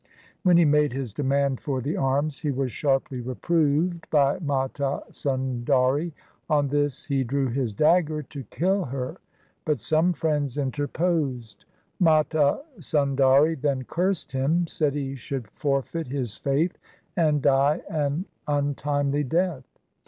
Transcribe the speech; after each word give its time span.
When 0.41 0.57
he 0.57 0.65
made 0.65 0.93
his 0.93 1.13
demand 1.13 1.61
for 1.61 1.79
the 1.79 1.95
arms 1.95 2.39
he 2.39 2.49
was 2.49 2.71
sharply 2.71 3.21
reproved 3.21 4.09
by 4.09 4.39
Mata 4.39 5.03
Sundari. 5.11 6.13
On 6.49 6.69
this 6.69 7.05
he 7.05 7.23
drew 7.23 7.49
his 7.49 7.75
dagger 7.75 8.23
to 8.23 8.43
kill 8.45 8.85
her, 8.85 9.17
but 9.63 9.79
some 9.79 10.11
friends 10.11 10.57
inter 10.57 10.87
posed. 10.87 11.65
Mata 11.99 12.63
Sundari 12.79 13.53
then 13.53 13.83
cursed 13.83 14.31
him, 14.31 14.65
said 14.65 14.95
he 14.95 15.13
should 15.13 15.47
forfeit 15.51 16.07
his 16.07 16.35
faith, 16.35 16.79
and 17.15 17.43
die 17.43 17.81
an 17.87 18.25
untimely 18.47 19.23
death. 19.23 19.67